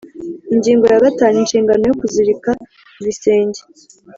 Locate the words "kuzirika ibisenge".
2.01-3.61